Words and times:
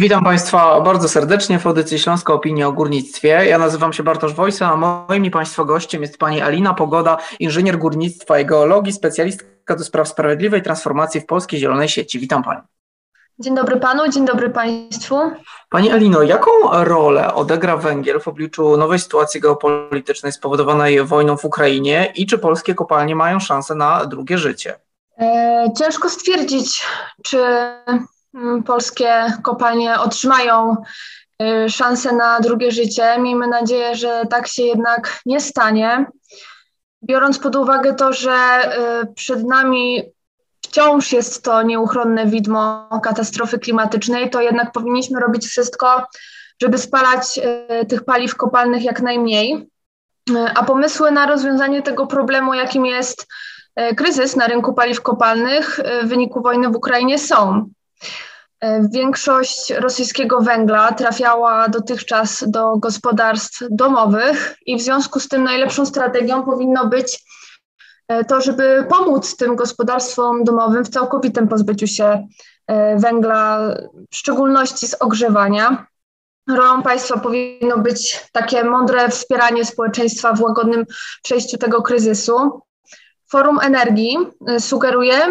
Witam 0.00 0.24
Państwa 0.24 0.80
bardzo 0.80 1.08
serdecznie 1.08 1.58
w 1.58 1.66
audycji 1.66 1.98
Śląska 1.98 2.32
Opinia 2.32 2.68
o 2.68 2.72
Górnictwie. 2.72 3.28
Ja 3.28 3.58
nazywam 3.58 3.92
się 3.92 4.02
Bartosz 4.02 4.34
Wojsa, 4.34 4.72
a 4.72 4.76
moim 4.76 5.24
i 5.24 5.30
Państwa 5.30 5.64
gościem 5.64 6.02
jest 6.02 6.18
Pani 6.18 6.42
Alina 6.42 6.74
Pogoda, 6.74 7.16
inżynier 7.40 7.78
górnictwa 7.78 8.38
i 8.38 8.46
geologii, 8.46 8.92
specjalistka 8.92 9.76
do 9.76 9.84
spraw 9.84 10.08
sprawiedliwej 10.08 10.62
transformacji 10.62 11.20
w 11.20 11.26
Polskiej 11.26 11.60
Zielonej 11.60 11.88
Sieci. 11.88 12.18
Witam 12.18 12.42
Pani. 12.42 12.60
Dzień 13.38 13.54
dobry 13.54 13.80
Panu, 13.80 14.08
dzień 14.08 14.24
dobry 14.24 14.50
Państwu. 14.50 15.16
Pani 15.70 15.90
Alino, 15.90 16.22
jaką 16.22 16.50
rolę 16.72 17.34
odegra 17.34 17.76
węgiel 17.76 18.20
w 18.20 18.28
obliczu 18.28 18.76
nowej 18.76 18.98
sytuacji 18.98 19.40
geopolitycznej 19.40 20.32
spowodowanej 20.32 21.04
wojną 21.04 21.36
w 21.36 21.44
Ukrainie 21.44 22.12
i 22.16 22.26
czy 22.26 22.38
polskie 22.38 22.74
kopalnie 22.74 23.16
mają 23.16 23.40
szansę 23.40 23.74
na 23.74 24.04
drugie 24.04 24.38
życie? 24.38 24.78
E, 25.20 25.72
ciężko 25.78 26.08
stwierdzić, 26.08 26.86
czy 27.22 27.38
polskie 28.66 29.32
kopalnie 29.42 30.00
otrzymają 30.00 30.76
y, 31.42 31.70
szansę 31.70 32.12
na 32.12 32.40
drugie 32.40 32.70
życie. 32.70 33.18
Miejmy 33.18 33.46
nadzieję, 33.46 33.94
że 33.94 34.22
tak 34.30 34.48
się 34.48 34.62
jednak 34.62 35.20
nie 35.26 35.40
stanie. 35.40 36.06
Biorąc 37.04 37.38
pod 37.38 37.56
uwagę 37.56 37.94
to, 37.94 38.12
że 38.12 38.32
y, 39.02 39.14
przed 39.14 39.44
nami 39.44 40.02
wciąż 40.64 41.12
jest 41.12 41.44
to 41.44 41.62
nieuchronne 41.62 42.26
widmo 42.26 42.88
katastrofy 43.02 43.58
klimatycznej, 43.58 44.30
to 44.30 44.40
jednak 44.40 44.72
powinniśmy 44.72 45.20
robić 45.20 45.46
wszystko, 45.46 46.06
żeby 46.62 46.78
spalać 46.78 47.38
y, 47.82 47.86
tych 47.86 48.04
paliw 48.04 48.36
kopalnych 48.36 48.84
jak 48.84 49.00
najmniej. 49.00 49.68
A 50.54 50.64
pomysły 50.64 51.10
na 51.10 51.26
rozwiązanie 51.26 51.82
tego 51.82 52.06
problemu, 52.06 52.54
jakim 52.54 52.86
jest 52.86 53.26
kryzys 53.96 54.36
na 54.36 54.46
rynku 54.46 54.74
paliw 54.74 55.02
kopalnych 55.02 55.80
w 56.02 56.08
wyniku 56.08 56.42
wojny 56.42 56.68
w 56.68 56.76
Ukrainie 56.76 57.18
są. 57.18 57.70
E, 58.60 58.88
większość 58.88 59.70
rosyjskiego 59.70 60.40
węgla 60.40 60.92
trafiała 60.92 61.68
dotychczas 61.68 62.44
do 62.46 62.76
gospodarstw 62.76 63.62
domowych 63.70 64.56
i 64.66 64.76
w 64.76 64.82
związku 64.82 65.20
z 65.20 65.28
tym 65.28 65.44
najlepszą 65.44 65.86
strategią 65.86 66.42
powinno 66.42 66.86
być 66.86 67.24
e, 68.08 68.24
to, 68.24 68.40
żeby 68.40 68.86
pomóc 68.88 69.36
tym 69.36 69.56
gospodarstwom 69.56 70.44
domowym 70.44 70.84
w 70.84 70.88
całkowitym 70.88 71.48
pozbyciu 71.48 71.86
się 71.86 72.26
e, 72.66 72.96
węgla, 72.96 73.74
w 74.10 74.16
szczególności 74.16 74.86
z 74.86 74.94
ogrzewania. 74.94 75.86
Rolą 76.48 76.82
państwa 76.82 77.18
powinno 77.18 77.78
być 77.78 78.28
takie 78.32 78.64
mądre 78.64 79.08
wspieranie 79.08 79.64
społeczeństwa 79.64 80.32
w 80.32 80.40
łagodnym 80.40 80.84
przejściu 81.22 81.58
tego 81.58 81.82
kryzysu. 81.82 82.62
Forum 83.30 83.60
Energii 83.60 84.16
y, 84.50 84.60
sugeruje, 84.60 85.26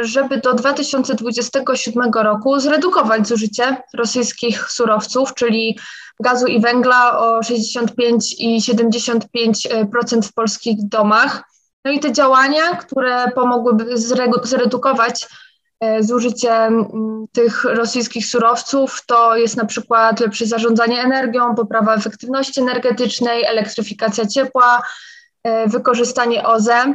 y, 0.00 0.04
żeby 0.04 0.40
do 0.40 0.54
2027 0.54 2.12
roku 2.14 2.60
zredukować 2.60 3.28
zużycie 3.28 3.76
rosyjskich 3.94 4.70
surowców, 4.70 5.34
czyli 5.34 5.78
gazu 6.20 6.46
i 6.46 6.60
węgla 6.60 7.18
o 7.18 7.42
65 7.42 8.34
i 8.38 8.60
75% 8.60 10.22
w 10.22 10.32
polskich 10.32 10.88
domach. 10.88 11.42
No 11.84 11.90
i 11.90 12.00
te 12.00 12.12
działania, 12.12 12.76
które 12.76 13.30
pomogłyby 13.34 13.98
zredukować 14.42 15.26
y, 15.84 16.02
zużycie 16.02 16.70
tych 17.32 17.64
rosyjskich 17.64 18.26
surowców, 18.26 19.02
to 19.06 19.36
jest 19.36 19.56
na 19.56 19.64
przykład 19.64 20.20
lepsze 20.20 20.46
zarządzanie 20.46 21.00
energią, 21.02 21.54
poprawa 21.54 21.94
efektywności 21.94 22.60
energetycznej, 22.60 23.44
elektryfikacja 23.44 24.26
ciepła, 24.26 24.82
wykorzystanie 25.66 26.46
OZE. 26.46 26.94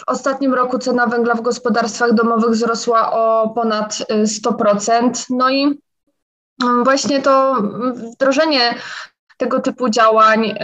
W 0.00 0.02
ostatnim 0.06 0.54
roku 0.54 0.78
cena 0.78 1.06
węgla 1.06 1.34
w 1.34 1.40
gospodarstwach 1.40 2.12
domowych 2.12 2.50
wzrosła 2.50 3.12
o 3.12 3.48
ponad 3.48 3.98
100%. 4.10 5.10
Y, 5.10 5.24
no 5.30 5.50
i 5.50 5.80
mm, 6.64 6.84
właśnie 6.84 7.22
to 7.22 7.62
wdrożenie 8.12 8.74
tego 9.36 9.60
typu 9.60 9.88
działań 9.88 10.44
y, 10.44 10.56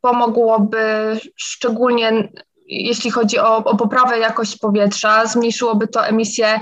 pomogłoby 0.00 1.18
szczególnie 1.36 2.28
jeśli 2.66 3.10
chodzi 3.10 3.38
o, 3.38 3.56
o 3.56 3.76
poprawę 3.76 4.18
jakości 4.18 4.58
powietrza, 4.58 5.26
zmniejszyłoby 5.26 5.88
to 5.88 6.06
emisję 6.06 6.60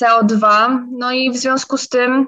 CO2. 0.00 0.78
No 0.90 1.12
i 1.12 1.30
w 1.30 1.36
związku 1.36 1.78
z 1.78 1.88
tym, 1.88 2.26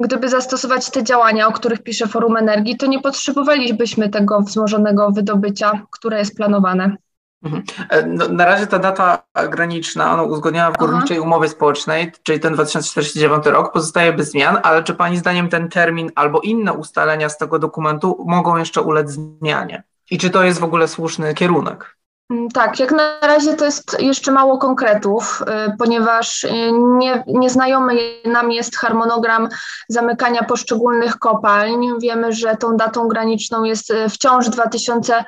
gdyby 0.00 0.28
zastosować 0.28 0.90
te 0.90 1.04
działania, 1.04 1.48
o 1.48 1.52
których 1.52 1.82
pisze 1.82 2.06
Forum 2.06 2.36
Energii, 2.36 2.76
to 2.76 2.86
nie 2.86 3.00
potrzebowalibyśmy 3.00 4.08
tego 4.08 4.40
wzmożonego 4.40 5.10
wydobycia, 5.10 5.86
które 5.90 6.18
jest 6.18 6.36
planowane. 6.36 6.96
Mhm. 7.44 7.62
E, 7.90 8.06
no, 8.06 8.28
na 8.28 8.44
razie 8.44 8.66
ta 8.66 8.78
data 8.78 9.22
graniczna, 9.50 10.12
ona 10.12 10.22
uzgodniona 10.22 10.70
w 10.70 10.76
górniczej 10.76 11.16
Aha. 11.16 11.26
umowie 11.26 11.48
społecznej, 11.48 12.12
czyli 12.22 12.40
ten 12.40 12.54
2049 12.54 13.46
rok, 13.46 13.72
pozostaje 13.72 14.12
bez 14.12 14.30
zmian, 14.30 14.58
ale 14.62 14.82
czy 14.82 14.94
Pani 14.94 15.16
zdaniem 15.16 15.48
ten 15.48 15.68
termin 15.68 16.10
albo 16.14 16.40
inne 16.40 16.72
ustalenia 16.72 17.28
z 17.28 17.38
tego 17.38 17.58
dokumentu 17.58 18.24
mogą 18.26 18.56
jeszcze 18.56 18.82
ulec 18.82 19.10
zmianie? 19.10 19.82
I 20.10 20.18
czy 20.18 20.30
to 20.30 20.42
jest 20.42 20.60
w 20.60 20.64
ogóle 20.64 20.88
słuszny 20.88 21.34
kierunek? 21.34 21.96
Mm, 22.30 22.48
tak, 22.48 22.80
jak 22.80 22.92
na 22.92 23.20
razie 23.20 23.54
to 23.54 23.64
jest 23.64 24.00
jeszcze 24.00 24.32
mało 24.32 24.58
konkretów, 24.58 25.42
y, 25.42 25.76
ponieważ 25.78 26.44
y, 26.44 26.50
nie, 26.72 27.24
nieznajomy 27.26 27.94
nam 28.24 28.52
jest 28.52 28.76
harmonogram 28.76 29.48
zamykania 29.88 30.42
poszczególnych 30.42 31.18
kopalń. 31.18 31.86
Wiemy, 32.02 32.32
że 32.32 32.56
tą 32.56 32.76
datą 32.76 33.08
graniczną 33.08 33.64
jest 33.64 33.90
y, 33.90 34.08
wciąż 34.08 34.48
2000 34.48 35.24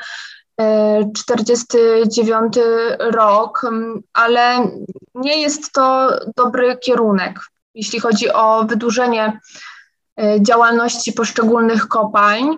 49 1.15 2.55
rok, 2.99 3.67
ale 4.13 4.71
nie 5.15 5.41
jest 5.41 5.73
to 5.73 6.09
dobry 6.37 6.77
kierunek, 6.77 7.41
jeśli 7.75 8.01
chodzi 8.01 8.33
o 8.33 8.65
wydłużenie 8.65 9.41
e, 10.21 10.43
działalności 10.43 11.13
poszczególnych 11.13 11.89
kopalń. 11.89 12.57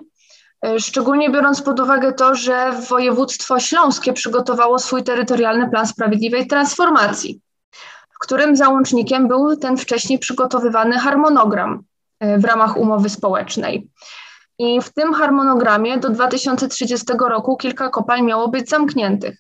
E, 0.66 0.81
szczególnie 0.81 1.31
biorąc 1.31 1.62
pod 1.62 1.81
uwagę 1.81 2.12
to, 2.12 2.34
że 2.34 2.72
województwo 2.88 3.60
śląskie 3.60 4.12
przygotowało 4.12 4.78
swój 4.78 5.04
terytorialny 5.04 5.70
plan 5.70 5.87
sprawiedliwej 5.87 6.47
transformacji, 6.47 7.41
w 8.10 8.19
którym 8.19 8.56
załącznikiem 8.56 9.28
był 9.28 9.56
ten 9.56 9.76
wcześniej 9.76 10.19
przygotowywany 10.19 10.98
harmonogram 10.98 11.82
e, 12.20 12.38
w 12.38 12.44
ramach 12.44 12.76
umowy 12.76 13.08
społecznej. 13.08 13.88
I 14.58 14.82
w 14.82 14.92
tym 14.92 15.14
harmonogramie 15.14 15.98
do 15.98 16.10
2030 16.10 17.06
roku 17.28 17.56
kilka 17.56 17.88
kopalń 17.88 18.24
miało 18.24 18.48
być 18.48 18.69
zamkniętych. 18.69 19.38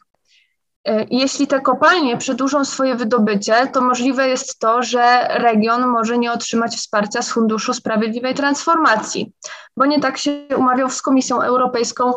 E, 0.84 1.06
jeśli 1.10 1.46
te 1.46 1.60
kopalnie 1.60 2.16
przedłużą 2.16 2.64
swoje 2.64 2.94
wydobycie, 2.94 3.66
to 3.72 3.80
możliwe 3.80 4.28
jest 4.28 4.58
to, 4.58 4.82
że 4.82 5.28
region 5.30 5.86
może 5.86 6.18
nie 6.18 6.32
otrzymać 6.32 6.76
wsparcia 6.76 7.22
z 7.22 7.30
Funduszu 7.30 7.74
Sprawiedliwej 7.74 8.34
Transformacji, 8.34 9.32
bo 9.76 9.86
nie 9.86 10.00
tak 10.00 10.18
się 10.18 10.46
umawiał 10.56 10.90
z 10.90 11.02
Komisją 11.02 11.42
Europejską 11.42 12.12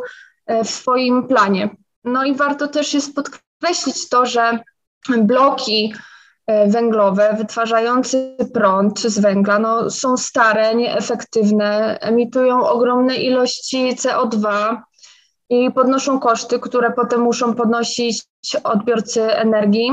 e, 0.45 0.63
w 0.63 0.69
swoim 0.69 1.27
planie. 1.27 1.69
No 2.03 2.23
i 2.23 2.35
warto 2.35 2.67
też 2.67 2.93
jest 2.93 3.15
podkreślić 3.15 4.09
to, 4.09 4.25
że 4.25 4.59
bloki 5.17 5.93
węglowe 6.67 7.35
wytwarzające 7.37 8.35
prąd 8.53 8.99
z 8.99 9.19
węgla 9.19 9.59
no, 9.59 9.89
są 9.89 10.17
stare, 10.17 10.75
nieefektywne, 10.75 11.97
emitują 12.01 12.67
ogromne 12.67 13.15
ilości 13.15 13.95
CO2 13.95 14.75
i 15.49 15.71
podnoszą 15.71 16.19
koszty, 16.19 16.59
które 16.59 16.91
potem 16.91 17.21
muszą 17.21 17.53
podnosić 17.53 18.23
odbiorcy 18.63 19.35
energii. 19.35 19.91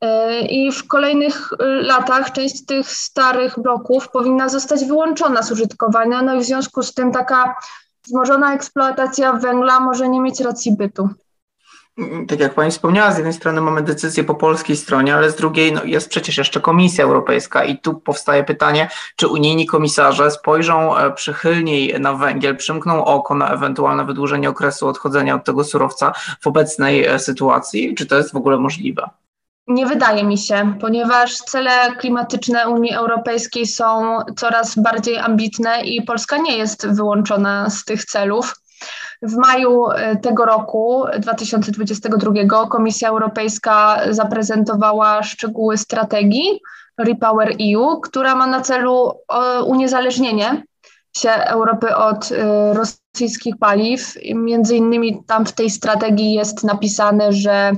E, 0.00 0.40
I 0.40 0.72
w 0.72 0.86
kolejnych 0.86 1.50
latach 1.82 2.32
część 2.32 2.66
tych 2.66 2.90
starych 2.90 3.58
bloków 3.58 4.08
powinna 4.08 4.48
zostać 4.48 4.84
wyłączona 4.84 5.42
z 5.42 5.52
użytkowania, 5.52 6.22
no 6.22 6.34
i 6.34 6.40
w 6.40 6.44
związku 6.44 6.82
z 6.82 6.94
tym 6.94 7.12
taka 7.12 7.54
wzmożona 8.06 8.54
eksploatacja 8.54 9.32
węgla 9.32 9.80
może 9.80 10.08
nie 10.08 10.20
mieć 10.20 10.40
racji 10.40 10.76
bytu 10.76 11.08
tak 12.28 12.40
jak 12.40 12.54
Pani 12.54 12.70
wspomniała, 12.70 13.12
z 13.12 13.16
jednej 13.16 13.32
strony 13.32 13.60
mamy 13.60 13.82
decyzję 13.82 14.24
po 14.24 14.34
polskiej 14.34 14.76
stronie, 14.76 15.14
ale 15.14 15.30
z 15.30 15.36
drugiej 15.36 15.72
no, 15.72 15.84
jest 15.84 16.08
przecież 16.08 16.38
jeszcze 16.38 16.60
Komisja 16.60 17.04
Europejska 17.04 17.64
i 17.64 17.78
tu 17.78 17.94
powstaje 17.94 18.44
pytanie, 18.44 18.88
czy 19.16 19.28
unijni 19.28 19.66
komisarze 19.66 20.30
spojrzą 20.30 20.96
e, 20.96 21.10
przychylniej 21.10 22.00
na 22.00 22.14
węgiel, 22.14 22.56
przymkną 22.56 23.04
oko 23.04 23.34
na 23.34 23.48
ewentualne 23.48 24.04
wydłużenie 24.04 24.50
okresu 24.50 24.88
odchodzenia 24.88 25.34
od 25.34 25.44
tego 25.44 25.64
surowca 25.64 26.12
w 26.40 26.46
obecnej 26.46 27.06
e, 27.06 27.18
sytuacji, 27.18 27.94
czy 27.94 28.06
to 28.06 28.16
jest 28.16 28.32
w 28.32 28.36
ogóle 28.36 28.58
możliwe? 28.58 29.10
Nie 29.66 29.86
wydaje 29.86 30.24
mi 30.24 30.38
się, 30.38 30.74
ponieważ 30.80 31.36
cele 31.36 31.96
klimatyczne 31.96 32.68
Unii 32.68 32.94
Europejskiej 32.94 33.66
są 33.66 34.18
coraz 34.36 34.78
bardziej 34.78 35.18
ambitne 35.18 35.82
i 35.82 36.02
Polska 36.02 36.38
nie 36.38 36.58
jest 36.58 36.86
wyłączona 36.86 37.70
z 37.70 37.84
tych 37.84 38.04
celów. 38.04 38.54
W 39.22 39.36
maju 39.36 39.90
e, 39.90 40.16
tego 40.16 40.44
roku, 40.44 41.04
2022, 41.18 42.66
Komisja 42.66 43.08
Europejska 43.08 44.00
zaprezentowała 44.10 45.22
szczegóły 45.22 45.78
strategii 45.78 46.60
Repower 46.98 47.56
EU, 47.60 48.00
która 48.00 48.34
ma 48.34 48.46
na 48.46 48.60
celu 48.60 49.12
uniezależnienie 49.66 50.62
się 51.16 51.30
Europy 51.30 51.96
od 51.96 52.32
e, 52.32 52.74
rosyjskich 52.74 53.58
paliw. 53.58 54.14
Między 54.34 54.76
innymi 54.76 55.24
tam 55.26 55.46
w 55.46 55.52
tej 55.52 55.70
strategii 55.70 56.32
jest 56.32 56.64
napisane, 56.64 57.32
że 57.32 57.72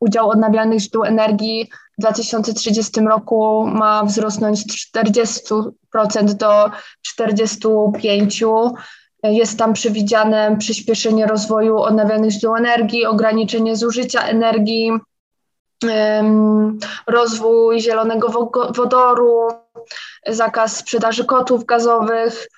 udział 0.00 0.30
odnawialnych 0.30 0.80
źródeł 0.80 1.04
energii 1.04 1.70
w 1.98 2.00
2030 2.00 3.00
roku 3.00 3.66
ma 3.66 4.04
wzrosnąć 4.04 4.60
z 4.60 4.92
40% 4.96 6.34
do 6.34 6.70
45%. 7.20 8.70
Jest 9.22 9.58
tam 9.58 9.72
przewidziane 9.72 10.56
przyspieszenie 10.58 11.26
rozwoju 11.26 11.78
odnawialnych 11.78 12.30
źródeł 12.30 12.56
energii, 12.56 13.06
ograniczenie 13.06 13.76
zużycia 13.76 14.22
energii, 14.22 14.92
rozwój 17.06 17.80
zielonego 17.80 18.50
wodoru, 18.76 19.48
zakaz 20.26 20.76
sprzedaży 20.76 21.24
kotłów 21.24 21.64
gazowych. 21.64 22.48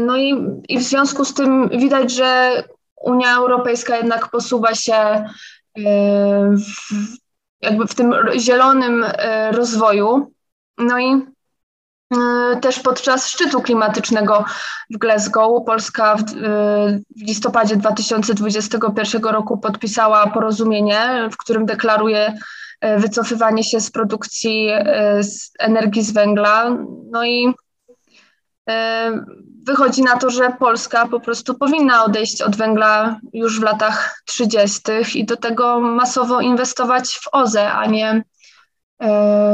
No 0.00 0.16
i, 0.16 0.34
i 0.68 0.78
w 0.78 0.82
związku 0.82 1.24
z 1.24 1.34
tym 1.34 1.68
widać, 1.68 2.12
że 2.12 2.62
Unia 3.00 3.36
Europejska 3.36 3.96
jednak 3.96 4.30
posuwa 4.30 4.74
się 4.74 4.94
e, 4.94 5.24
w, 6.50 6.92
jakby 7.62 7.86
w 7.86 7.94
tym 7.94 8.14
zielonym 8.38 9.04
e, 9.04 9.52
rozwoju. 9.52 10.32
No 10.78 10.98
i 10.98 11.22
też 12.60 12.80
podczas 12.80 13.28
szczytu 13.28 13.62
klimatycznego 13.62 14.44
w 14.90 14.98
Glasgow 14.98 15.64
Polska 15.66 16.16
w, 16.16 16.22
w, 16.22 17.22
listopadzie 17.22 17.76
2021 17.76 19.22
roku 19.22 19.58
podpisała 19.58 20.26
porozumienie, 20.26 21.28
w 21.32 21.36
którym 21.36 21.66
deklaruje 21.66 22.38
wycofywanie 22.98 23.64
się 23.64 23.80
z 23.80 23.90
produkcji 23.90 24.68
z 25.20 25.50
energii 25.58 26.02
z 26.02 26.12
węgla. 26.12 26.76
No 27.10 27.24
i 27.24 27.54
wychodzi 29.66 30.02
na 30.02 30.16
to, 30.16 30.30
że 30.30 30.56
Polska 30.58 31.06
po 31.08 31.20
prostu 31.20 31.54
powinna 31.54 32.04
odejść 32.04 32.42
od 32.42 32.56
węgla 32.56 33.20
już 33.32 33.60
w 33.60 33.62
latach 33.62 34.22
30. 34.24 34.82
i 35.14 35.24
do 35.24 35.36
tego 35.36 35.80
masowo 35.80 36.40
inwestować 36.40 37.14
w 37.14 37.28
OZE, 37.32 37.72
a 37.72 37.86
nie 37.86 38.10
e, 38.10 38.22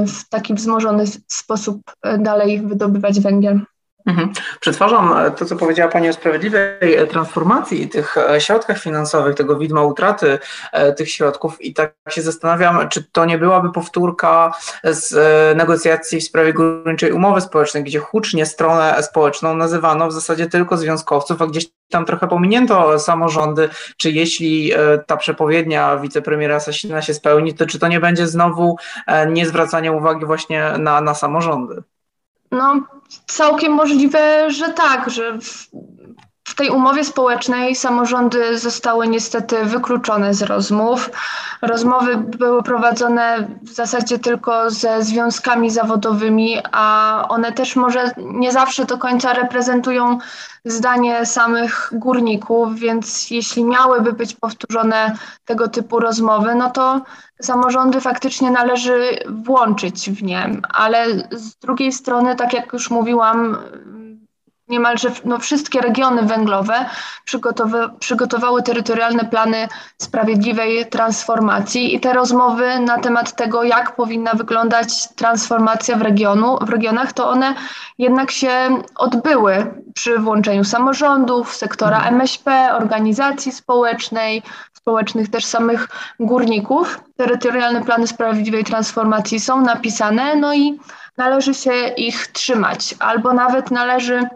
w 0.06 0.28
taki 0.28 0.54
wzmożony 0.54 1.04
sposób 1.28 1.82
e, 2.02 2.18
dalej 2.18 2.60
wydobywać 2.60 3.20
węgiel. 3.20 3.60
Mhm. 4.06 4.32
Przetwarzam 4.60 5.16
e, 5.16 5.30
to, 5.30 5.44
co 5.44 5.56
powiedziała 5.56 5.90
Pani 5.90 6.08
o 6.08 6.12
sprawiedliwej 6.12 6.96
e, 6.96 7.06
transformacji 7.06 7.82
i 7.82 7.88
tych 7.88 8.16
e, 8.18 8.40
środkach 8.40 8.78
finansowych, 8.78 9.36
tego 9.36 9.56
widma 9.56 9.82
utraty 9.82 10.38
tych 10.96 11.10
środków 11.10 11.62
i 11.62 11.74
tak 11.74 11.94
się 12.08 12.22
zastanawiam, 12.22 12.88
czy 12.88 13.04
to 13.12 13.24
nie 13.24 13.38
byłaby 13.38 13.72
powtórka 13.72 14.54
z 14.84 15.14
negocjacji 15.56 16.20
w 16.20 16.24
sprawie 16.24 16.52
górniczej 16.52 17.12
umowy 17.12 17.40
społecznej, 17.40 17.84
gdzie 17.84 17.98
hucznie 17.98 18.46
stronę 18.46 19.02
społeczną 19.02 19.56
nazywano 19.56 20.08
w 20.08 20.12
zasadzie 20.12 20.46
tylko 20.46 20.76
związkowców, 20.76 21.42
a 21.42 21.46
gdzieś 21.46 21.66
tam 21.90 22.04
trochę 22.04 22.28
pominięto 22.28 22.98
samorządy, 22.98 23.68
czy 23.96 24.10
jeśli 24.10 24.72
ta 25.06 25.16
przepowiednia 25.16 25.96
wicepremiera 25.96 26.60
Sasina 26.60 27.02
się 27.02 27.14
spełni, 27.14 27.54
to 27.54 27.66
czy 27.66 27.78
to 27.78 27.88
nie 27.88 28.00
będzie 28.00 28.26
znowu 28.26 28.76
niezwracanie 29.28 29.92
uwagi 29.92 30.26
właśnie 30.26 30.72
na, 30.78 31.00
na 31.00 31.14
samorządy? 31.14 31.82
No, 32.52 32.82
całkiem 33.26 33.72
możliwe, 33.72 34.50
że 34.50 34.68
tak, 34.68 35.10
że 35.10 35.38
w 36.52 36.54
tej 36.54 36.70
umowie 36.70 37.04
społecznej 37.04 37.74
samorządy 37.74 38.58
zostały 38.58 39.08
niestety 39.08 39.64
wykluczone 39.64 40.34
z 40.34 40.42
rozmów. 40.42 41.10
Rozmowy 41.62 42.16
były 42.16 42.62
prowadzone 42.62 43.48
w 43.62 43.68
zasadzie 43.68 44.18
tylko 44.18 44.70
ze 44.70 45.02
związkami 45.02 45.70
zawodowymi, 45.70 46.58
a 46.72 47.26
one 47.28 47.52
też 47.52 47.76
może 47.76 48.10
nie 48.16 48.52
zawsze 48.52 48.84
do 48.84 48.98
końca 48.98 49.32
reprezentują 49.32 50.18
zdanie 50.64 51.26
samych 51.26 51.90
górników, 51.92 52.74
więc 52.74 53.30
jeśli 53.30 53.64
miałyby 53.64 54.12
być 54.12 54.34
powtórzone 54.34 55.16
tego 55.44 55.68
typu 55.68 56.00
rozmowy, 56.00 56.54
no 56.54 56.70
to 56.70 57.00
samorządy 57.42 58.00
faktycznie 58.00 58.50
należy 58.50 59.18
włączyć 59.28 60.10
w 60.10 60.22
nie, 60.22 60.60
ale 60.72 61.06
z 61.30 61.56
drugiej 61.56 61.92
strony, 61.92 62.36
tak 62.36 62.52
jak 62.52 62.72
już 62.72 62.90
mówiłam, 62.90 63.58
niemalże 64.72 65.08
no, 65.24 65.38
wszystkie 65.38 65.80
regiony 65.80 66.22
węglowe 66.22 66.86
przygotowały 67.98 68.62
terytorialne 68.62 69.24
plany 69.24 69.68
sprawiedliwej 69.98 70.86
transformacji 70.86 71.94
i 71.94 72.00
te 72.00 72.12
rozmowy 72.12 72.78
na 72.78 72.98
temat 72.98 73.36
tego, 73.36 73.62
jak 73.62 73.96
powinna 73.96 74.34
wyglądać 74.34 75.08
transformacja 75.08 75.96
w, 75.96 76.02
regionu, 76.02 76.58
w 76.60 76.70
regionach, 76.70 77.12
to 77.12 77.28
one 77.28 77.54
jednak 77.98 78.30
się 78.30 78.82
odbyły 78.96 79.74
przy 79.94 80.18
włączeniu 80.18 80.64
samorządów, 80.64 81.56
sektora 81.56 82.04
MŚP, 82.04 82.50
mhm. 82.50 82.82
organizacji 82.82 83.52
społecznej, 83.52 84.42
społecznych 84.72 85.30
też 85.30 85.44
samych 85.44 85.88
górników. 86.20 87.00
Terytorialne 87.16 87.84
plany 87.84 88.06
sprawiedliwej 88.06 88.64
transformacji 88.64 89.40
są 89.40 89.60
napisane, 89.60 90.36
no 90.36 90.54
i 90.54 90.80
należy 91.16 91.54
się 91.54 91.72
ich 91.96 92.26
trzymać, 92.26 92.94
albo 92.98 93.32
nawet 93.32 93.70
należy 93.70 94.28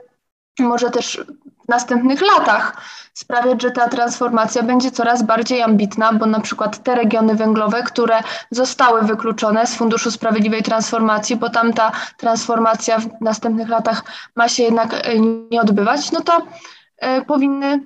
może 0.58 0.90
też 0.90 1.20
w 1.64 1.68
następnych 1.68 2.20
latach 2.20 2.76
sprawiać, 3.14 3.62
że 3.62 3.70
ta 3.70 3.88
transformacja 3.88 4.62
będzie 4.62 4.90
coraz 4.90 5.22
bardziej 5.22 5.62
ambitna, 5.62 6.12
bo 6.12 6.26
na 6.26 6.40
przykład 6.40 6.82
te 6.82 6.94
regiony 6.94 7.34
węglowe, 7.34 7.82
które 7.82 8.20
zostały 8.50 9.02
wykluczone 9.02 9.66
z 9.66 9.74
Funduszu 9.74 10.10
Sprawiedliwej 10.10 10.62
Transformacji, 10.62 11.36
bo 11.36 11.50
tam 11.50 11.72
ta 11.72 11.92
transformacja 12.16 12.98
w 12.98 13.20
następnych 13.20 13.68
latach 13.68 14.02
ma 14.36 14.48
się 14.48 14.62
jednak 14.62 14.94
e, 14.94 15.20
nie 15.50 15.60
odbywać, 15.60 16.12
no 16.12 16.20
to 16.20 16.38
y, 16.38 17.24
powinny 17.24 17.84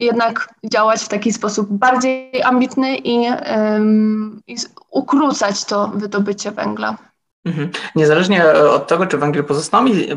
jednak 0.00 0.54
działać 0.64 1.02
w 1.02 1.08
taki 1.08 1.32
sposób 1.32 1.68
bardziej 1.70 2.42
ambitny 2.42 2.96
i, 2.96 3.28
y, 3.28 3.32
i 4.46 4.56
ukrócać 4.90 5.64
to 5.64 5.88
wydobycie 5.88 6.50
węgla. 6.50 6.96
Mhm. 7.46 7.70
Niezależnie 7.94 8.44
e, 8.44 8.70
od 8.70 8.86
tego, 8.86 9.06
czy 9.06 9.18
węgiel 9.18 9.44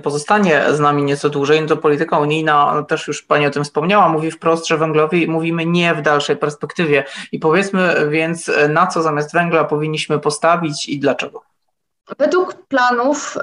pozostanie, 0.03 0.73
z 0.73 0.79
nami 0.79 1.03
nieco 1.03 1.29
dłużej, 1.29 1.61
no 1.61 1.67
to 1.67 1.77
polityka 1.77 2.19
unijna, 2.19 2.71
no 2.75 2.83
też 2.83 3.07
już 3.07 3.23
Pani 3.23 3.45
o 3.45 3.51
tym 3.51 3.63
wspomniała, 3.63 4.09
mówi 4.09 4.31
wprost, 4.31 4.67
że 4.67 4.77
węglowi 4.77 5.27
mówimy 5.27 5.65
nie 5.65 5.95
w 5.95 6.01
dalszej 6.01 6.37
perspektywie. 6.37 7.03
I 7.31 7.39
powiedzmy 7.39 8.09
więc, 8.09 8.49
e, 8.49 8.67
na 8.67 8.87
co 8.87 9.01
zamiast 9.01 9.33
węgla 9.33 9.63
powinniśmy 9.63 10.19
postawić 10.19 10.89
i 10.89 10.99
dlaczego? 10.99 11.49
Według 12.17 12.67
planów 12.67 13.37
y, 13.37 13.41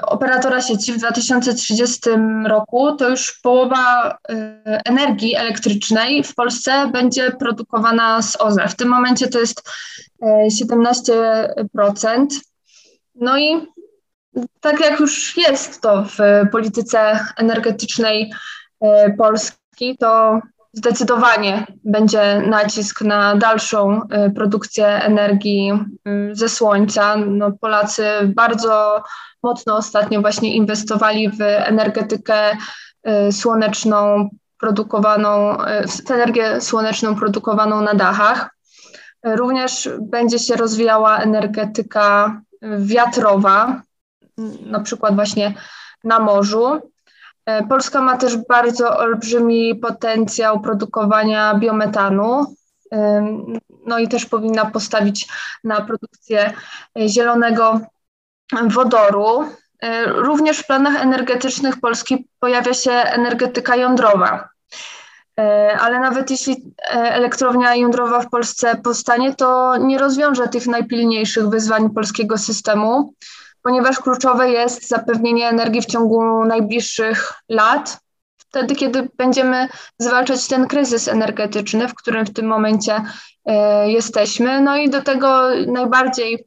operatora 0.00 0.62
sieci 0.62 0.92
w 0.92 0.98
2030 0.98 2.00
roku 2.46 2.96
to 2.96 3.08
już 3.08 3.40
połowa 3.42 4.10
y, 4.10 4.34
energii 4.84 5.36
elektrycznej 5.36 6.24
w 6.24 6.34
Polsce 6.34 6.90
będzie 6.92 7.30
produkowana 7.30 8.22
z 8.22 8.36
OZE. 8.40 8.68
W 8.68 8.76
tym 8.76 8.88
momencie 8.88 9.28
to 9.28 9.40
jest 9.40 9.62
y, 10.22 10.26
17%. 10.64 12.26
No 13.14 13.38
i 13.38 13.66
tak 14.60 14.80
jak 14.80 15.00
już 15.00 15.36
jest 15.36 15.80
to 15.80 16.04
w 16.04 16.18
polityce 16.52 17.26
energetycznej 17.36 18.32
e, 18.80 19.12
Polski, 19.12 19.96
to 19.98 20.40
zdecydowanie 20.72 21.66
będzie 21.84 22.42
nacisk 22.46 23.02
na 23.02 23.36
dalszą 23.36 24.00
e, 24.08 24.30
produkcję 24.30 24.86
energii 24.86 25.72
mm, 26.04 26.34
ze 26.36 26.48
słońca. 26.48 27.16
No, 27.16 27.52
Polacy 27.52 28.04
bardzo 28.24 29.02
mocno 29.42 29.76
ostatnio 29.76 30.20
właśnie 30.20 30.54
inwestowali 30.54 31.30
w 31.30 31.40
energetykę 31.40 32.56
e, 33.02 33.32
słoneczną 33.32 34.28
produkowaną, 34.60 35.56
w 36.06 36.10
energię 36.10 36.60
słoneczną 36.60 37.16
produkowaną 37.16 37.80
na 37.80 37.94
dachach. 37.94 38.50
Również 39.24 39.88
będzie 40.00 40.38
się 40.38 40.56
rozwijała 40.56 41.18
energetyka 41.18 42.40
wiatrowa, 42.78 43.82
na 44.66 44.80
przykład 44.80 45.14
właśnie 45.14 45.54
na 46.04 46.18
morzu. 46.18 46.92
E, 47.46 47.66
Polska 47.66 48.00
ma 48.00 48.16
też 48.16 48.36
bardzo 48.36 48.98
olbrzymi 48.98 49.74
potencjał 49.74 50.60
produkowania 50.60 51.54
biometanu. 51.54 52.56
No 53.86 53.98
i 53.98 54.08
też 54.08 54.26
powinna 54.26 54.64
postawić 54.64 55.28
na 55.64 55.80
produkcję 55.80 56.52
zielonego 57.06 57.80
wodoru. 58.66 59.44
E, 59.82 60.06
również 60.06 60.58
w 60.58 60.66
planach 60.66 61.02
energetycznych 61.02 61.80
Polski 61.80 62.28
pojawia 62.40 62.74
się 62.74 62.92
energetyka 62.92 63.76
jądrowa. 63.76 64.48
E, 65.40 65.76
ale 65.80 66.00
nawet 66.00 66.30
jeśli 66.30 66.54
e, 66.54 66.90
elektrownia 66.90 67.74
jądrowa 67.74 68.20
w 68.20 68.30
Polsce 68.30 68.76
powstanie, 68.76 69.34
to 69.34 69.76
nie 69.76 69.98
rozwiąże 69.98 70.48
tych 70.48 70.66
najpilniejszych 70.66 71.48
wyzwań 71.48 71.90
polskiego 71.90 72.38
systemu, 72.38 73.14
ponieważ 73.62 74.00
kluczowe 74.00 74.50
jest 74.50 74.88
zapewnienie 74.88 75.48
energii 75.48 75.82
w 75.82 75.86
ciągu 75.86 76.44
najbliższych 76.44 77.32
lat, 77.48 77.98
wtedy 78.36 78.74
kiedy 78.74 79.08
będziemy 79.16 79.68
zwalczać 79.98 80.46
ten 80.46 80.66
kryzys 80.66 81.08
energetyczny, 81.08 81.88
w 81.88 81.94
którym 81.94 82.26
w 82.26 82.32
tym 82.32 82.46
momencie 82.46 83.02
e, 83.44 83.90
jesteśmy. 83.90 84.60
No 84.60 84.76
i 84.76 84.90
do 84.90 85.02
tego 85.02 85.48
najbardziej 85.66 86.46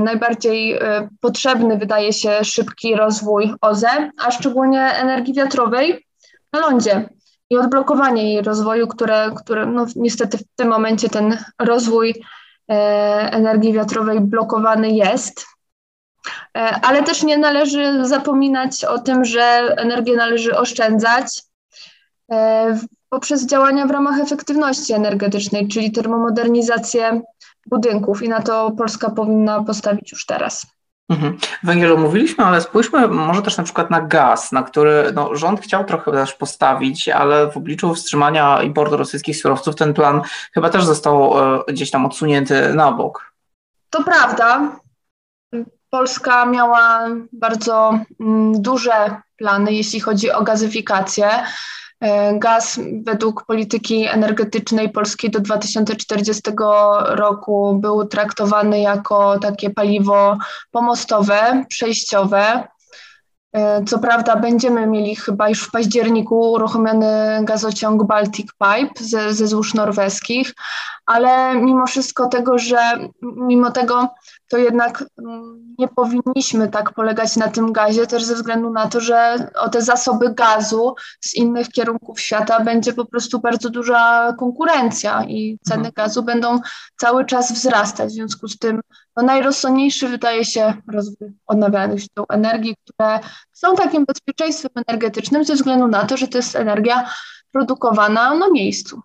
najbardziej 0.00 0.78
potrzebny 1.20 1.78
wydaje 1.78 2.12
się 2.12 2.44
szybki 2.44 2.94
rozwój 2.94 3.54
OZE, 3.60 4.10
a 4.18 4.30
szczególnie 4.30 4.80
energii 4.80 5.34
wiatrowej 5.34 6.06
na 6.52 6.60
lądzie 6.60 7.08
i 7.50 7.58
odblokowanie 7.58 8.34
jej 8.34 8.42
rozwoju, 8.42 8.88
które, 8.88 9.30
które 9.36 9.66
no, 9.66 9.86
niestety 9.96 10.38
w 10.38 10.44
tym 10.56 10.68
momencie 10.68 11.08
ten 11.08 11.38
rozwój 11.58 12.14
energii 12.68 13.72
wiatrowej 13.72 14.20
blokowany 14.20 14.90
jest. 14.90 15.46
Ale 16.82 17.02
też 17.02 17.22
nie 17.22 17.38
należy 17.38 18.06
zapominać 18.06 18.84
o 18.84 18.98
tym, 18.98 19.24
że 19.24 19.74
energię 19.76 20.16
należy 20.16 20.58
oszczędzać 20.58 21.42
poprzez 23.08 23.46
działania 23.46 23.86
w 23.86 23.90
ramach 23.90 24.20
efektywności 24.20 24.92
energetycznej, 24.92 25.68
czyli 25.68 25.92
termomodernizację 25.92 27.22
budynków 27.66 28.22
i 28.22 28.28
na 28.28 28.42
to 28.42 28.70
Polska 28.70 29.10
powinna 29.10 29.64
postawić 29.64 30.12
już 30.12 30.26
teraz. 30.26 30.66
Mhm. 31.08 31.38
Węgiel 31.62 31.92
omówiliśmy, 31.92 32.44
ale 32.44 32.60
spójrzmy 32.60 33.08
może 33.08 33.42
też 33.42 33.56
na 33.56 33.64
przykład 33.64 33.90
na 33.90 34.00
gaz, 34.00 34.52
na 34.52 34.62
który 34.62 35.12
no, 35.14 35.36
rząd 35.36 35.60
chciał 35.60 35.84
trochę 35.84 36.12
też 36.12 36.34
postawić, 36.34 37.08
ale 37.08 37.50
w 37.50 37.56
obliczu 37.56 37.94
wstrzymania 37.94 38.62
importu 38.62 38.96
rosyjskich 38.96 39.36
surowców 39.36 39.76
ten 39.76 39.94
plan 39.94 40.22
chyba 40.54 40.70
też 40.70 40.84
został 40.84 41.38
e, 41.38 41.62
gdzieś 41.68 41.90
tam 41.90 42.06
odsunięty 42.06 42.74
na 42.74 42.92
bok. 42.92 43.32
To 43.90 44.02
prawda. 44.02 44.76
Polska 45.90 46.46
miała 46.46 47.08
bardzo 47.32 47.98
mm, 48.20 48.62
duże 48.62 49.20
plany, 49.36 49.72
jeśli 49.72 50.00
chodzi 50.00 50.30
o 50.30 50.42
gazyfikację. 50.42 51.28
E, 52.04 52.38
gaz 52.38 52.80
według 53.02 53.46
polityki 53.46 54.06
energetycznej 54.06 54.88
Polski 54.88 55.30
do 55.30 55.40
2040 55.40 56.42
roku 57.06 57.78
był 57.80 58.04
traktowany 58.04 58.80
jako 58.80 59.38
takie 59.38 59.70
paliwo 59.70 60.38
pomostowe, 60.70 61.64
przejściowe. 61.68 62.68
E, 63.54 63.84
co 63.84 63.98
prawda 63.98 64.36
będziemy 64.36 64.86
mieli 64.86 65.16
chyba 65.16 65.48
już 65.48 65.62
w 65.62 65.70
październiku 65.70 66.52
uruchomiony 66.52 67.40
gazociąg 67.42 68.04
Baltic 68.04 68.46
Pipe 68.46 69.04
ze, 69.04 69.34
ze 69.34 69.46
złóż 69.46 69.74
norweskich, 69.74 70.54
ale 71.06 71.54
mimo 71.54 71.86
wszystko 71.86 72.28
tego, 72.28 72.58
że 72.58 72.78
mimo 73.22 73.70
tego 73.70 74.08
to 74.48 74.58
jednak 74.58 75.04
nie 75.78 75.88
powinniśmy 75.88 76.68
tak 76.68 76.92
polegać 76.92 77.36
na 77.36 77.48
tym 77.48 77.72
gazie, 77.72 78.06
też 78.06 78.24
ze 78.24 78.34
względu 78.34 78.70
na 78.70 78.88
to, 78.88 79.00
że 79.00 79.50
o 79.60 79.68
te 79.68 79.82
zasoby 79.82 80.34
gazu 80.34 80.94
z 81.20 81.34
innych 81.34 81.68
kierunków 81.68 82.20
świata 82.20 82.60
będzie 82.60 82.92
po 82.92 83.04
prostu 83.04 83.40
bardzo 83.40 83.70
duża 83.70 84.34
konkurencja 84.38 85.24
i 85.24 85.58
ceny 85.62 85.88
mhm. 85.88 85.92
gazu 85.96 86.22
będą 86.22 86.60
cały 86.96 87.24
czas 87.24 87.52
wzrastać. 87.52 88.10
W 88.10 88.14
związku 88.14 88.48
z 88.48 88.58
tym 88.58 88.80
no 89.16 89.22
najrozsądniejszy 89.22 90.08
wydaje 90.08 90.44
się 90.44 90.74
rozwój 90.92 91.32
odnawialnych 91.46 91.98
źródeł 91.98 92.26
energii, 92.28 92.76
które 92.84 93.20
są 93.52 93.76
takim 93.76 94.04
bezpieczeństwem 94.04 94.70
energetycznym 94.86 95.44
ze 95.44 95.54
względu 95.54 95.88
na 95.88 96.06
to, 96.06 96.16
że 96.16 96.28
to 96.28 96.38
jest 96.38 96.56
energia 96.56 97.10
produkowana 97.52 98.34
na 98.34 98.50
miejscu. 98.50 99.02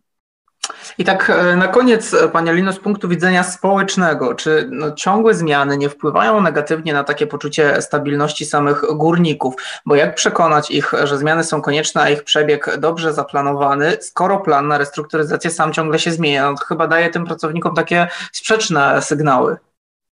I 0.97 1.03
tak 1.05 1.29
e, 1.29 1.55
na 1.55 1.67
koniec, 1.67 2.13
e, 2.13 2.29
Pani 2.29 2.49
Alino, 2.49 2.73
z 2.73 2.79
punktu 2.79 3.07
widzenia 3.07 3.43
społecznego, 3.43 4.35
czy 4.35 4.67
no, 4.71 4.91
ciągłe 4.91 5.33
zmiany 5.33 5.77
nie 5.77 5.89
wpływają 5.89 6.41
negatywnie 6.41 6.93
na 6.93 7.03
takie 7.03 7.27
poczucie 7.27 7.81
stabilności 7.81 8.45
samych 8.45 8.81
górników? 8.95 9.53
Bo 9.85 9.95
jak 9.95 10.15
przekonać 10.15 10.71
ich, 10.71 10.91
że 11.03 11.17
zmiany 11.17 11.43
są 11.43 11.61
konieczne, 11.61 12.01
a 12.01 12.09
ich 12.09 12.23
przebieg 12.23 12.77
dobrze 12.77 13.13
zaplanowany, 13.13 13.97
skoro 14.01 14.39
plan 14.39 14.67
na 14.67 14.77
restrukturyzację 14.77 15.51
sam 15.51 15.73
ciągle 15.73 15.99
się 15.99 16.11
zmienia? 16.11 16.51
No, 16.51 16.57
chyba 16.57 16.87
daje 16.87 17.09
tym 17.09 17.25
pracownikom 17.25 17.75
takie 17.75 18.07
sprzeczne 18.31 19.01
sygnały. 19.01 19.57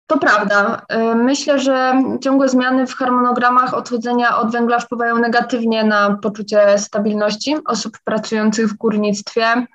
To 0.07 0.17
prawda. 0.17 0.81
E, 0.89 1.15
myślę, 1.15 1.59
że 1.59 2.03
ciągłe 2.21 2.50
zmiany 2.50 2.88
w 2.88 2.95
harmonogramach 2.95 3.74
odchodzenia 3.74 4.38
od 4.38 4.51
węgla 4.51 4.79
wpływają 4.79 5.17
negatywnie 5.17 5.83
na 5.83 6.17
poczucie 6.21 6.77
stabilności 6.77 7.57
osób 7.65 7.97
pracujących 8.03 8.67
w 8.67 8.77
górnictwie 8.77 9.65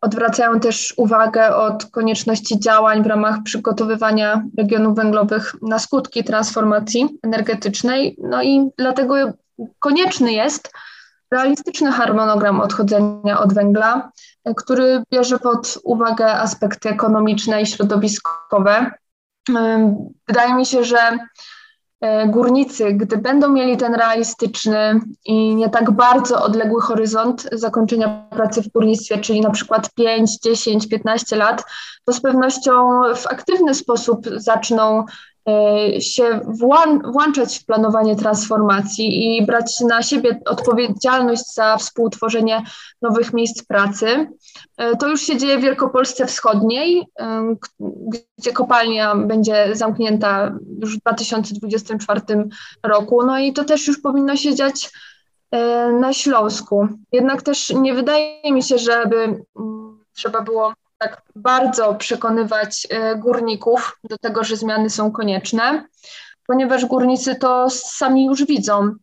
odwracają 0.00 0.60
też 0.60 0.94
uwagę 0.96 1.56
od 1.56 1.84
konieczności 1.84 2.60
działań 2.60 3.02
w 3.02 3.06
ramach 3.06 3.42
przygotowywania 3.44 4.44
regionów 4.58 4.96
węglowych 4.96 5.54
na 5.62 5.78
skutki 5.78 6.24
transformacji 6.24 7.08
energetycznej. 7.22 8.16
No 8.22 8.42
i 8.42 8.70
dlatego 8.78 9.14
konieczny 9.78 10.32
jest 10.32 10.72
realistyczny 11.30 11.92
harmonogram 11.92 12.60
odchodzenia 12.60 13.40
od 13.40 13.54
węgla, 13.54 14.10
który 14.56 15.02
bierze 15.12 15.38
pod 15.38 15.78
uwagę 15.84 16.32
aspekty 16.32 16.88
ekonomiczne 16.88 17.62
i 17.62 17.66
środowiskowe. 17.66 18.90
Wydaje 20.28 20.54
mi 20.54 20.66
się, 20.66 20.84
że 20.84 21.18
E, 22.00 22.28
górnicy, 22.28 22.92
gdy 22.92 23.16
będą 23.16 23.48
mieli 23.48 23.76
ten 23.76 23.94
realistyczny 23.94 25.00
i 25.24 25.54
nie 25.54 25.70
tak 25.70 25.90
bardzo 25.90 26.44
odległy 26.44 26.82
horyzont 26.82 27.48
zakończenia 27.52 28.28
pracy 28.30 28.62
w 28.62 28.68
górnictwie, 28.68 29.18
czyli 29.18 29.40
na 29.40 29.50
przykład 29.50 29.94
5, 29.94 30.38
10, 30.38 30.88
15 30.88 31.36
lat, 31.36 31.64
to 32.04 32.12
z 32.12 32.20
pewnością 32.20 33.00
w 33.16 33.26
aktywny 33.26 33.74
sposób 33.74 34.26
zaczną 34.36 35.04
się 36.00 36.40
włączać 37.04 37.58
w 37.58 37.66
planowanie 37.66 38.16
transformacji 38.16 39.36
i 39.36 39.46
brać 39.46 39.80
na 39.80 40.02
siebie 40.02 40.40
odpowiedzialność 40.46 41.54
za 41.54 41.76
współtworzenie 41.76 42.62
nowych 43.02 43.32
miejsc 43.32 43.62
pracy. 43.62 44.30
E, 44.76 44.96
to 44.96 45.08
już 45.08 45.22
się 45.22 45.36
dzieje 45.36 45.58
w 45.58 45.62
Wielkopolsce 45.62 46.26
Wschodniej, 46.26 47.06
e, 47.20 47.54
gdzie 48.38 48.52
kopalnia 48.52 49.14
będzie 49.16 49.76
zamknięta 49.76 50.58
już 50.80 50.96
w 50.96 51.00
2024 51.00 52.20
roku. 52.82 53.26
No 53.26 53.38
i 53.38 53.52
to 53.52 53.64
też 53.64 53.86
już 53.86 54.00
powinno 54.00 54.36
się 54.36 54.54
dziać 54.54 54.90
na 56.00 56.12
Śląsku. 56.12 56.88
Jednak 57.12 57.42
też 57.42 57.70
nie 57.70 57.94
wydaje 57.94 58.52
mi 58.52 58.62
się, 58.62 58.78
żeby 58.78 59.16
mm, 59.56 60.00
trzeba 60.12 60.40
było 60.40 60.72
tak 61.00 61.22
bardzo 61.36 61.94
przekonywać 61.94 62.86
e, 62.90 63.16
górników 63.16 63.98
do 64.04 64.18
tego, 64.18 64.44
że 64.44 64.56
zmiany 64.56 64.90
są 64.90 65.12
konieczne, 65.12 65.84
ponieważ 66.46 66.86
górnicy 66.86 67.34
to 67.34 67.70
sami 67.70 68.26
już 68.26 68.44
widzą. 68.44 68.94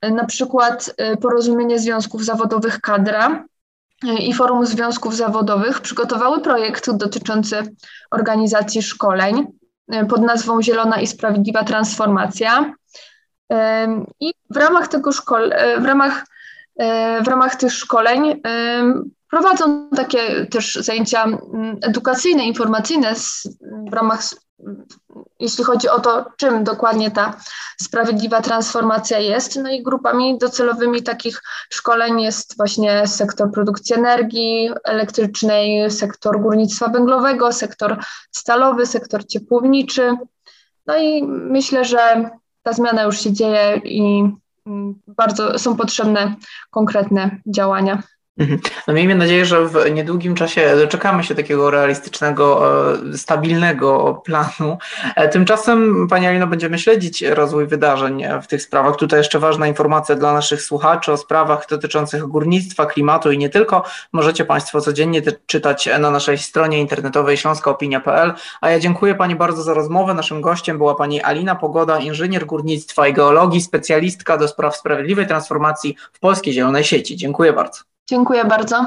E, 0.00 0.10
na 0.10 0.24
przykład 0.24 0.94
e, 0.96 1.16
porozumienie 1.16 1.78
związków 1.78 2.24
zawodowych 2.24 2.80
kadra 2.80 3.44
i 4.18 4.34
Forum 4.34 4.66
Związków 4.66 5.16
Zawodowych 5.16 5.80
przygotowały 5.80 6.40
projekt 6.40 6.90
dotyczący 6.90 7.62
organizacji 8.10 8.82
szkoleń 8.82 9.46
pod 10.08 10.20
nazwą 10.22 10.62
Zielona 10.62 11.00
i 11.00 11.06
Sprawiedliwa 11.06 11.64
Transformacja. 11.64 12.74
I 14.20 14.32
w 14.50 14.56
ramach 14.56 14.88
tego 14.88 15.12
szkol, 15.12 15.52
w 15.78 15.84
ramach, 15.84 16.26
w 17.24 17.28
ramach 17.28 17.56
tych 17.56 17.72
szkoleń 17.72 18.42
Prowadzą 19.30 19.88
takie 19.96 20.46
też 20.46 20.74
zajęcia 20.74 21.24
mm, 21.24 21.76
edukacyjne, 21.82 22.44
informacyjne 22.44 23.14
w 23.90 23.92
ramach, 23.92 24.20
jeśli 25.40 25.64
chodzi 25.64 25.88
o 25.88 26.00
to, 26.00 26.24
czym 26.36 26.64
dokładnie 26.64 27.10
ta 27.10 27.40
sprawiedliwa 27.80 28.40
transformacja 28.40 29.18
jest. 29.18 29.56
No 29.56 29.70
i 29.70 29.82
grupami 29.82 30.38
docelowymi 30.38 31.02
takich 31.02 31.42
szkoleń 31.70 32.20
jest 32.20 32.56
właśnie 32.56 33.06
sektor 33.06 33.52
produkcji 33.52 33.96
energii 33.96 34.70
elektrycznej, 34.84 35.90
sektor 35.90 36.40
górnictwa 36.40 36.88
węglowego, 36.88 37.52
sektor 37.52 37.98
stalowy, 38.30 38.86
sektor 38.86 39.26
ciepłowniczy. 39.26 40.16
No 40.86 40.96
i 40.96 41.22
myślę, 41.26 41.84
że 41.84 42.30
ta 42.62 42.72
zmiana 42.72 43.02
już 43.02 43.20
się 43.20 43.32
dzieje 43.32 43.80
i 43.84 44.30
mm, 44.66 44.94
bardzo 45.06 45.58
są 45.58 45.76
potrzebne 45.76 46.34
konkretne 46.70 47.30
działania. 47.46 48.02
Mhm. 48.38 48.60
No 48.86 48.94
miejmy 48.94 49.14
nadzieję, 49.14 49.44
że 49.44 49.66
w 49.66 49.90
niedługim 49.90 50.34
czasie 50.34 50.76
doczekamy 50.76 51.24
się 51.24 51.34
takiego 51.34 51.70
realistycznego, 51.70 52.62
e, 53.12 53.18
stabilnego 53.18 54.22
planu. 54.24 54.78
E, 55.16 55.28
tymczasem, 55.28 56.08
Pani 56.08 56.26
Alino, 56.26 56.46
będziemy 56.46 56.78
śledzić 56.78 57.22
rozwój 57.22 57.66
wydarzeń 57.66 58.24
w 58.42 58.46
tych 58.46 58.62
sprawach. 58.62 58.96
Tutaj 58.96 59.20
jeszcze 59.20 59.38
ważna 59.38 59.66
informacja 59.66 60.14
dla 60.14 60.32
naszych 60.32 60.62
słuchaczy 60.62 61.12
o 61.12 61.16
sprawach 61.16 61.66
dotyczących 61.70 62.22
górnictwa, 62.22 62.86
klimatu 62.86 63.32
i 63.32 63.38
nie 63.38 63.48
tylko. 63.48 63.84
Możecie 64.12 64.44
Państwo 64.44 64.80
codziennie 64.80 65.22
czytać 65.46 65.88
na 66.00 66.10
naszej 66.10 66.38
stronie 66.38 66.80
internetowej 66.80 67.36
śląskaopinia.pl. 67.36 68.32
A 68.60 68.70
ja 68.70 68.80
dziękuję 68.80 69.14
Pani 69.14 69.36
bardzo 69.36 69.62
za 69.62 69.74
rozmowę. 69.74 70.14
Naszym 70.14 70.40
gościem 70.40 70.78
była 70.78 70.94
Pani 70.94 71.22
Alina 71.22 71.54
Pogoda, 71.54 71.98
inżynier 71.98 72.46
górnictwa 72.46 73.08
i 73.08 73.12
geologii, 73.12 73.60
specjalistka 73.60 74.36
do 74.36 74.48
spraw 74.48 74.76
sprawiedliwej 74.76 75.26
transformacji 75.26 75.96
w 76.12 76.18
Polskiej 76.20 76.52
Zielonej 76.54 76.84
Sieci. 76.84 77.16
Dziękuję 77.16 77.52
bardzo. 77.52 77.95
Dziękuję 78.08 78.44
bardzo. 78.44 78.86